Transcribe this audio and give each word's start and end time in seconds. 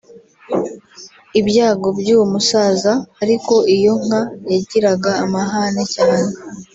Ibyago 1.39 1.87
by’uwo 1.99 2.25
musaza 2.33 2.93
ariko 3.23 3.53
iyo 3.75 3.93
nka 4.05 4.21
yagiraga 4.51 5.11
amahane 5.23 5.83
cyane 5.95 6.29